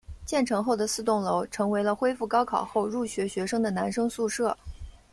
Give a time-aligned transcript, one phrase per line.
[0.25, 4.57] 建成后的四栋楼成为了恢复高考后入学学生的男生宿舍。